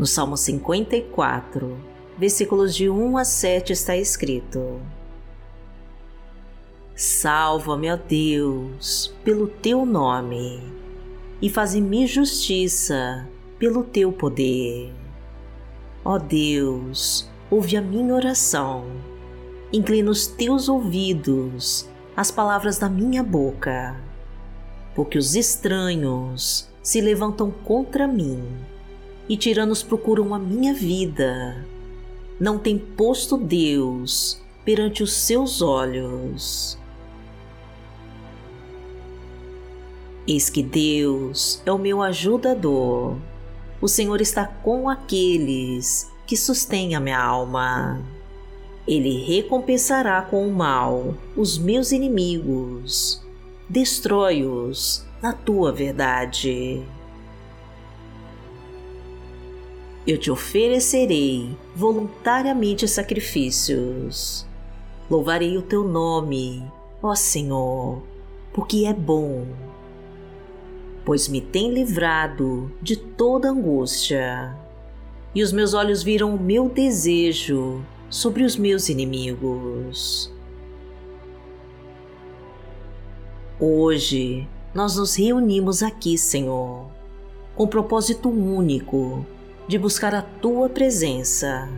[0.00, 1.76] No Salmo 54,
[2.16, 4.80] versículos de 1 a 7 está escrito:
[6.96, 10.62] Salva-me, ó Deus, pelo teu nome,
[11.42, 13.28] e faze-me justiça
[13.58, 14.90] pelo teu poder.
[16.02, 18.86] Ó Deus, ouve a minha oração,
[19.70, 23.94] inclina os teus ouvidos às palavras da minha boca,
[24.94, 28.40] porque os estranhos se levantam contra mim
[29.30, 31.64] e tiranos procuram a minha vida.
[32.40, 36.76] Não tem posto Deus perante os seus olhos.
[40.26, 43.18] Eis que Deus é o meu ajudador.
[43.80, 48.02] O Senhor está com aqueles que sustêm a minha alma.
[48.84, 53.24] Ele recompensará com o mal os meus inimigos.
[53.68, 56.82] Destrói-os na tua verdade
[60.06, 64.46] eu te oferecerei voluntariamente sacrifícios.
[65.10, 66.64] Louvarei o teu nome,
[67.02, 68.02] ó Senhor,
[68.52, 69.46] porque é bom,
[71.04, 74.56] pois me tem livrado de toda angústia,
[75.34, 80.32] e os meus olhos viram o meu desejo sobre os meus inimigos.
[83.58, 86.86] Hoje nós nos reunimos aqui, Senhor,
[87.54, 89.26] com propósito único
[89.70, 91.70] de buscar a tua presença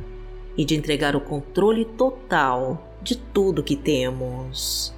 [0.57, 4.95] e de entregar o controle total de tudo que temos.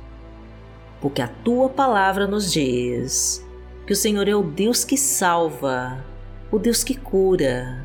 [1.00, 3.44] Porque a tua palavra nos diz
[3.84, 6.04] que o Senhor é o Deus que salva,
[6.52, 7.84] o Deus que cura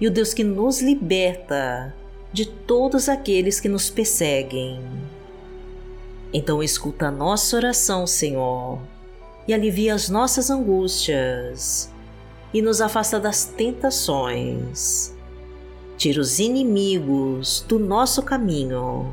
[0.00, 1.94] e o Deus que nos liberta
[2.32, 4.80] de todos aqueles que nos perseguem.
[6.32, 8.80] Então escuta a nossa oração, Senhor,
[9.46, 11.88] e alivia as nossas angústias
[12.52, 15.14] e nos afasta das tentações.
[15.96, 19.12] Tira os inimigos do nosso caminho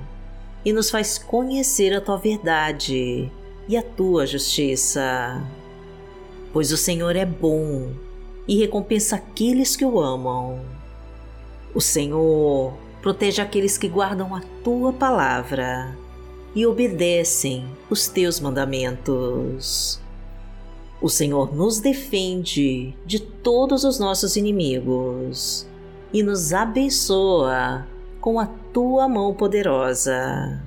[0.64, 3.32] e nos faz conhecer a tua verdade
[3.68, 5.42] e a tua justiça.
[6.54, 7.92] Pois o Senhor é bom
[8.48, 10.62] e recompensa aqueles que o amam.
[11.76, 15.96] O Senhor protege aqueles que guardam a tua palavra
[16.56, 20.00] e obedecem os teus mandamentos.
[21.00, 25.68] O Senhor nos defende de todos os nossos inimigos
[26.12, 27.86] e nos abençoa
[28.20, 30.60] com a tua mão poderosa.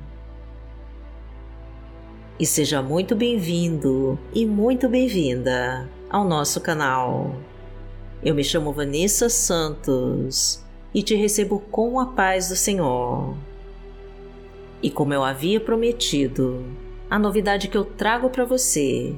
[2.39, 7.35] E seja muito bem-vindo e muito bem-vinda ao nosso canal.
[8.23, 10.65] Eu me chamo Vanessa Santos
[10.95, 13.35] e te recebo com a paz do Senhor.
[14.81, 16.65] E como eu havia prometido,
[17.11, 19.17] a novidade que eu trago para você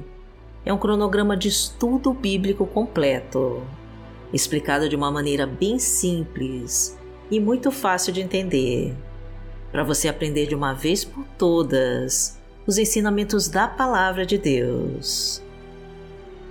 [0.65, 3.61] é um cronograma de estudo bíblico completo,
[4.31, 6.97] explicado de uma maneira bem simples
[7.29, 8.95] e muito fácil de entender,
[9.71, 15.43] para você aprender de uma vez por todas os ensinamentos da Palavra de Deus.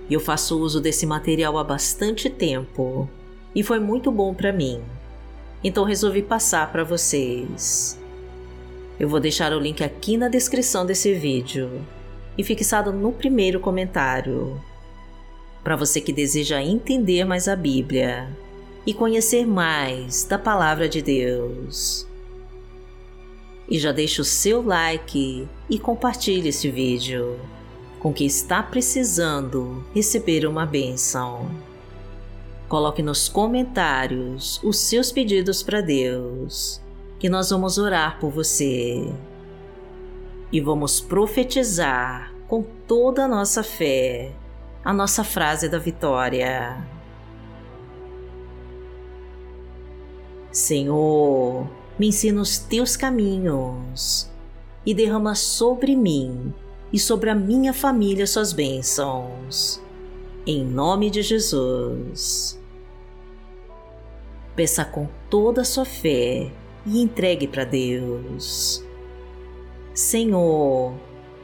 [0.09, 3.09] Eu faço uso desse material há bastante tempo
[3.55, 4.81] e foi muito bom para mim,
[5.63, 7.99] então resolvi passar para vocês.
[8.99, 11.81] Eu vou deixar o link aqui na descrição desse vídeo
[12.37, 14.59] e fixado no primeiro comentário.
[15.63, 18.29] Para você que deseja entender mais a Bíblia
[18.85, 22.07] e conhecer mais da Palavra de Deus.
[23.69, 27.39] E já deixe o seu like e compartilhe este vídeo
[27.99, 31.49] com quem está precisando receber uma bênção.
[32.67, 36.81] Coloque nos comentários os seus pedidos para Deus,
[37.17, 39.07] que nós vamos orar por você
[40.53, 44.31] e vamos profetizar com toda a nossa fé
[44.85, 46.85] a nossa frase da vitória.
[50.51, 54.29] Senhor, me ensina os teus caminhos
[54.85, 56.53] e derrama sobre mim
[56.91, 59.81] e sobre a minha família suas bênçãos.
[60.45, 62.59] Em nome de Jesus.
[64.55, 66.51] Peça com toda a sua fé
[66.85, 68.83] e entregue para Deus.
[69.93, 70.95] Senhor,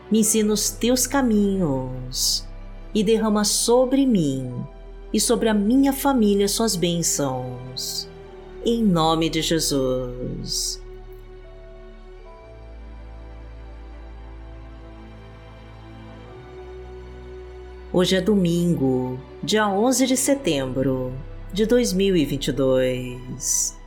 [0.10, 2.44] me ensina os teus caminhos
[2.96, 4.52] e derrama sobre mim
[5.14, 8.10] e sobre a minha família suas bênçãos.
[8.66, 10.82] Em nome de Jesus.
[17.94, 21.14] Hoje é domingo, dia 11 de setembro
[21.54, 23.78] de 2022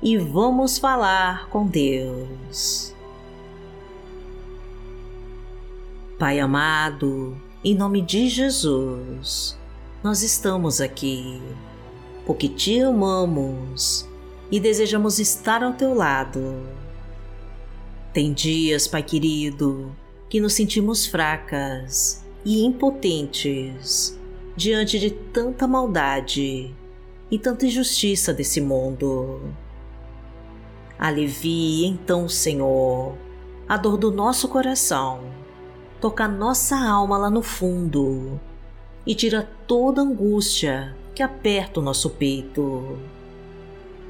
[0.00, 2.95] e vamos falar com Deus.
[6.18, 9.54] Pai amado, em nome de Jesus,
[10.02, 11.42] nós estamos aqui
[12.24, 14.08] porque te amamos
[14.50, 16.66] e desejamos estar ao teu lado.
[18.14, 19.94] Tem dias, Pai querido,
[20.30, 24.18] que nos sentimos fracas e impotentes
[24.56, 26.74] diante de tanta maldade
[27.30, 29.52] e tanta injustiça desse mundo.
[30.98, 33.18] Alivie então, Senhor,
[33.68, 35.45] a dor do nosso coração,
[36.00, 38.40] toca nossa alma lá no fundo
[39.06, 42.98] e tira toda angústia que aperta o nosso peito.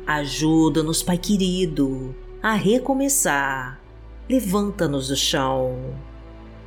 [0.06, 3.80] Ajuda-nos, Pai querido, a recomeçar.
[4.28, 5.94] Levanta-nos do chão.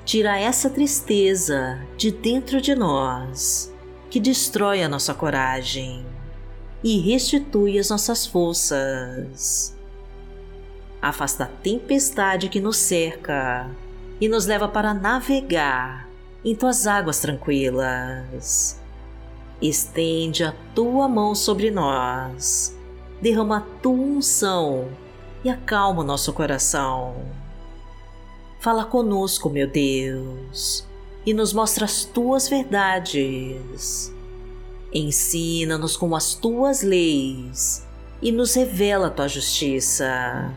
[0.06, 3.74] Tira essa tristeza de dentro de nós,
[4.10, 6.06] que destrói a nossa coragem
[6.84, 9.78] e restitui as nossas forças.
[11.02, 13.70] Afasta a tempestade que nos cerca
[14.20, 16.10] e nos leva para navegar
[16.44, 18.80] em tuas águas tranquilas.
[19.62, 22.78] Estende a tua mão sobre nós,
[23.22, 24.90] derrama a tua unção
[25.44, 27.16] e acalma o nosso coração.
[28.60, 30.86] Fala conosco, meu Deus,
[31.26, 34.14] e nos mostra as tuas verdades.
[34.94, 37.86] Ensina-nos com as tuas leis
[38.22, 40.54] e nos revela a tua justiça.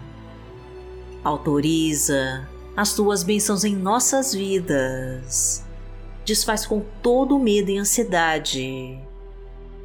[1.23, 5.65] Autoriza as tuas bênçãos em nossas vidas.
[6.25, 8.99] Desfaz com todo o medo e ansiedade.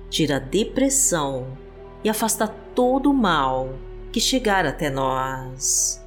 [0.10, 1.58] Tira a depressão
[2.04, 3.74] e afasta todo o mal
[4.12, 6.02] que chegar até nós.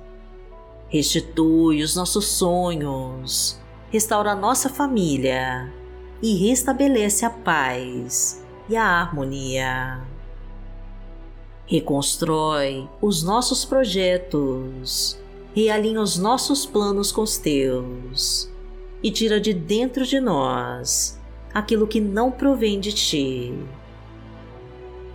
[0.89, 3.61] Restitui os nossos sonhos,
[3.91, 5.73] restaura a nossa família
[6.23, 10.01] e restabelece a paz e a harmonia.
[11.67, 15.21] Reconstrói os nossos projetos,
[15.65, 18.51] realinha os nossos planos com os teus
[19.03, 21.19] e tira de dentro de nós
[21.53, 23.55] aquilo que não provém de ti.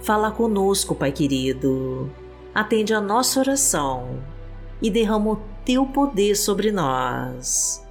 [0.01, 2.11] Fala conosco, Pai querido,
[2.53, 4.19] atende a nossa oração
[4.81, 7.83] e derrama o teu poder sobre nós,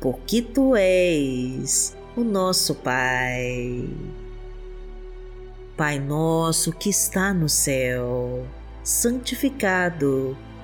[0.00, 3.88] porque tu és o nosso Pai.
[5.76, 8.46] Pai nosso que está no céu,
[8.82, 10.36] santificado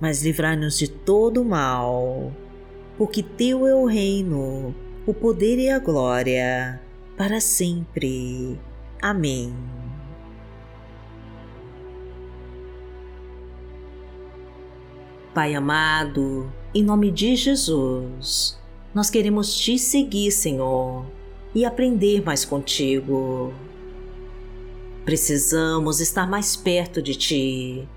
[0.00, 2.32] mas livrai-nos de todo o mal,
[2.98, 4.74] porque Teu é o reino,
[5.06, 6.80] o poder e a glória,
[7.16, 8.58] para sempre.
[9.00, 9.54] Amém.
[15.34, 18.58] Pai amado, em nome de Jesus,
[18.94, 21.04] nós queremos te seguir, Senhor
[21.56, 23.50] e aprender mais contigo.
[25.06, 27.88] Precisamos estar mais perto de ti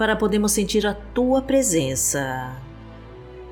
[0.00, 2.56] para podermos sentir a tua presença.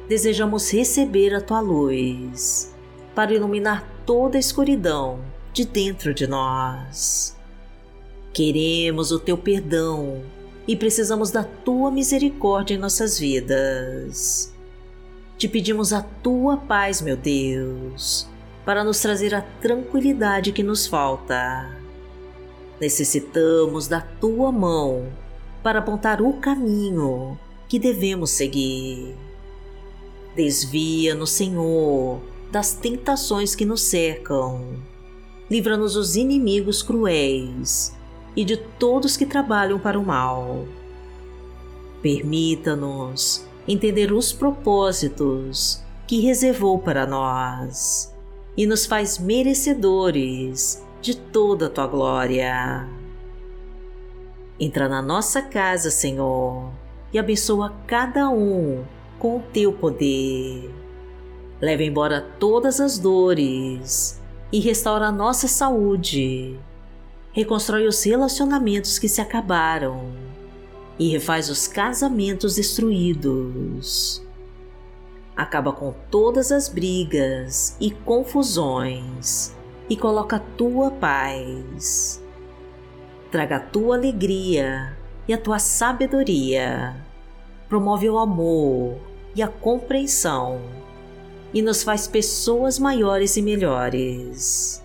[0.08, 2.75] Desejamos receber a tua luz
[3.14, 5.20] para iluminar toda a escuridão
[5.52, 7.37] de dentro de nós.
[8.32, 10.23] Queremos o teu perdão
[10.66, 14.50] e precisamos da tua misericórdia em nossas vidas.
[15.37, 18.26] Te pedimos a tua paz, meu Deus
[18.64, 21.70] para nos trazer a tranquilidade que nos falta.
[22.80, 25.11] Necessitamos da tua mão
[25.68, 29.14] para apontar o caminho que devemos seguir.
[30.34, 34.78] Desvia-nos, Senhor, das tentações que nos cercam.
[35.50, 37.94] Livra-nos dos inimigos cruéis
[38.34, 40.64] e de todos que trabalham para o mal.
[42.00, 48.10] Permita-nos entender os propósitos que reservou para nós
[48.56, 52.98] e nos faz merecedores de toda a tua glória.
[54.60, 56.70] Entra na nossa casa, Senhor,
[57.12, 58.84] e abençoa cada um
[59.18, 60.74] com o teu poder.
[61.60, 64.20] Leva embora todas as dores
[64.52, 66.58] e restaura a nossa saúde.
[67.32, 70.12] Reconstrói os relacionamentos que se acabaram
[70.98, 74.26] e refaz os casamentos destruídos
[75.38, 79.54] acaba com todas as brigas e confusões
[79.88, 82.20] e coloca a tua paz.
[83.30, 86.97] Traga a tua alegria e a tua sabedoria.
[87.68, 88.99] Promove o amor
[89.35, 90.62] e a compreensão
[91.52, 94.82] e nos faz pessoas maiores e melhores.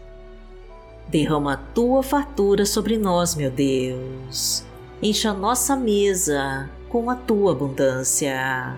[1.08, 4.66] Derrama a tua fartura sobre nós, meu Deus,
[5.02, 8.76] encha nossa mesa com a tua abundância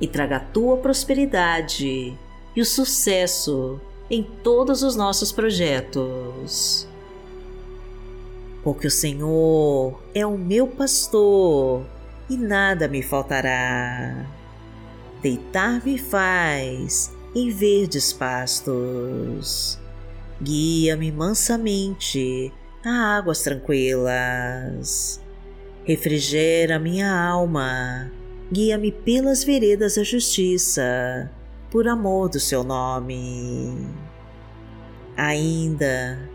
[0.00, 2.18] e traga a tua prosperidade
[2.54, 3.80] e o sucesso
[4.10, 6.86] em todos os nossos projetos.
[8.66, 11.86] Porque o Senhor é o meu pastor
[12.28, 14.26] e nada me faltará.
[15.22, 19.78] Deitar-me faz em verdes pastos.
[20.42, 22.52] Guia-me mansamente
[22.84, 25.20] a águas tranquilas.
[25.84, 28.10] Refrigera minha alma,
[28.50, 31.30] guia-me pelas veredas da justiça,
[31.70, 33.86] por amor do seu nome.
[35.16, 36.34] Ainda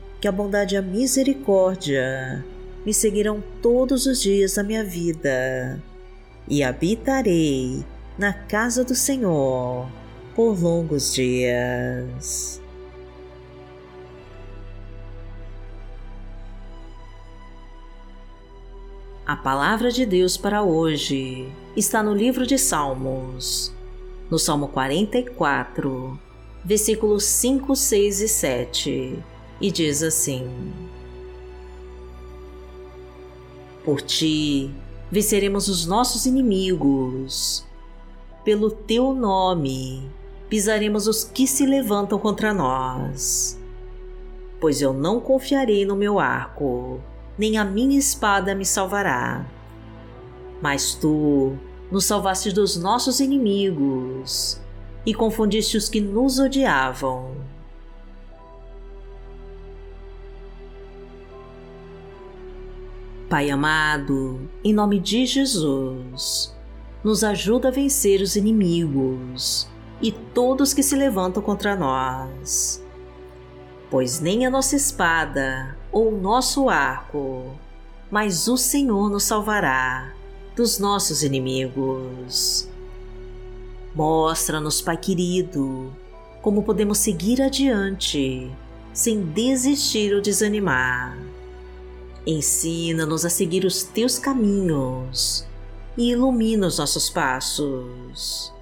[0.21, 2.45] que a bondade e a misericórdia
[2.85, 5.81] me seguirão todos os dias da minha vida
[6.47, 7.83] e habitarei
[8.19, 9.89] na casa do Senhor
[10.35, 12.61] por longos dias.
[19.25, 23.73] A palavra de Deus para hoje está no livro de Salmos,
[24.29, 26.19] no Salmo 44,
[26.63, 29.23] versículos 5, 6 e 7,
[29.61, 30.73] e diz assim:
[33.85, 34.71] Por ti
[35.11, 37.65] venceremos os nossos inimigos,
[38.43, 40.09] pelo teu nome
[40.49, 43.57] pisaremos os que se levantam contra nós.
[44.59, 46.99] Pois eu não confiarei no meu arco
[47.37, 49.45] nem a minha espada me salvará.
[50.61, 51.55] Mas tu
[51.91, 54.61] nos salvaste dos nossos inimigos
[55.05, 57.35] e confundiste os que nos odiavam.
[63.31, 66.53] Pai amado, em nome de Jesus,
[67.01, 69.69] nos ajuda a vencer os inimigos
[70.01, 72.83] e todos que se levantam contra nós.
[73.89, 77.57] Pois nem a nossa espada ou nosso arco,
[78.11, 80.13] mas o Senhor nos salvará
[80.53, 82.67] dos nossos inimigos.
[83.95, 85.89] Mostra-nos, Pai querido,
[86.41, 88.51] como podemos seguir adiante
[88.91, 91.30] sem desistir ou desanimar.
[92.25, 95.45] Ensina-nos a seguir os teus caminhos
[95.97, 98.53] e ilumina os nossos passos.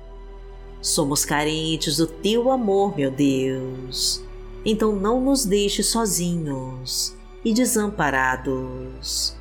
[0.81, 4.23] Somos carentes do teu amor, meu Deus,
[4.65, 7.13] então não nos deixe sozinhos
[7.43, 9.35] e desamparados.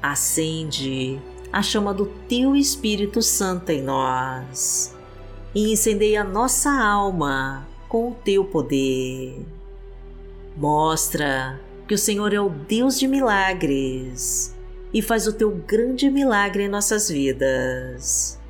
[0.00, 1.20] Acende
[1.52, 4.94] a chama do Teu Espírito Santo em nós
[5.54, 9.44] e incendeia nossa alma com o Teu poder.
[10.56, 11.60] Mostra
[11.92, 14.56] que o Senhor é o Deus de milagres
[14.94, 18.40] e faz o Teu grande milagre em nossas vidas.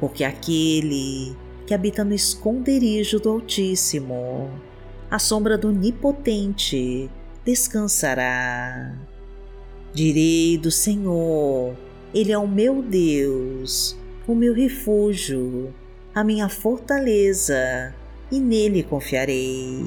[0.00, 4.50] Porque aquele que habita no esconderijo do Altíssimo
[5.08, 7.08] à sombra do Onipotente
[7.44, 8.98] descansará.
[9.94, 11.76] Direi do Senhor,
[12.12, 15.72] Ele é o meu Deus, o meu refúgio,
[16.12, 17.94] a minha fortaleza,
[18.32, 19.86] e nele confiarei.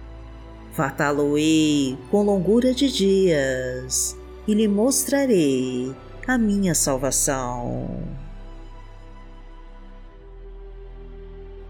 [0.73, 5.93] Fartá-lo-ei com longura de dias e lhe mostrarei
[6.27, 7.89] a minha salvação.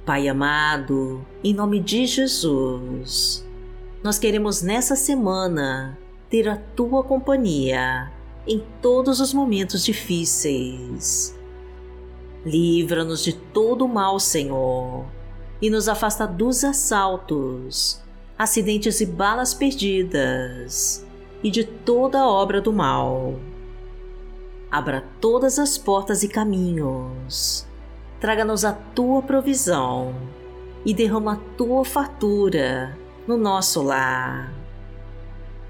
[0.06, 3.46] Pai amado, em nome de Jesus,
[4.04, 5.98] nós queremos nessa semana
[6.30, 8.12] ter a tua companhia
[8.48, 11.38] em todos os momentos difíceis.
[12.44, 15.06] Livra-nos de todo o mal, Senhor,
[15.62, 18.01] e nos afasta dos assaltos,
[18.42, 21.06] acidentes e balas perdidas,
[21.44, 23.36] e de toda obra do mal.
[24.70, 27.68] Abra todas as portas e caminhos,
[28.20, 30.16] traga-nos a tua provisão
[30.86, 34.62] e derrama a tua fartura no nosso lar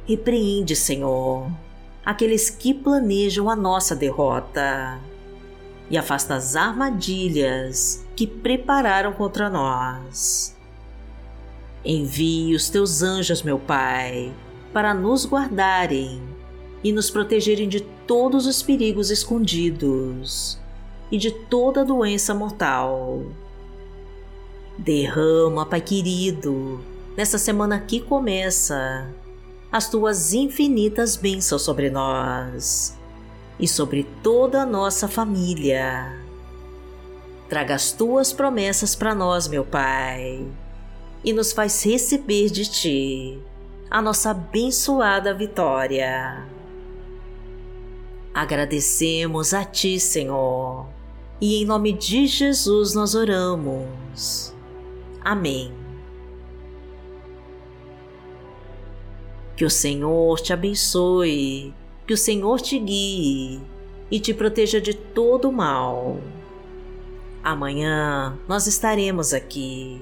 [0.08, 1.50] Repreende, Senhor,
[2.04, 5.00] aqueles que planejam a nossa derrota
[5.90, 10.58] e afasta as armadilhas que prepararam contra nós.
[11.84, 14.32] Envie os teus anjos, meu Pai,
[14.72, 16.22] para nos guardarem
[16.84, 20.60] e nos protegerem de todos os perigos escondidos
[21.12, 23.26] e de toda doença mortal.
[24.78, 26.80] Derrama, Pai querido,
[27.18, 29.08] nessa semana que começa
[29.72, 32.98] as tuas infinitas bênçãos sobre nós
[33.60, 36.18] e sobre toda a nossa família.
[37.50, 40.46] Traga as tuas promessas para nós, meu Pai,
[41.24, 43.40] e nos faz receber de ti
[43.90, 46.48] a nossa abençoada vitória.
[48.34, 50.88] Agradecemos a Ti, Senhor,
[51.42, 54.56] e em nome de Jesus nós oramos.
[55.22, 55.74] Amém.
[59.58, 61.74] Que o Senhor te abençoe,
[62.08, 63.62] que o Senhor te guie
[64.10, 66.18] e te proteja de todo mal.
[67.44, 70.02] Amanhã nós estaremos aqui,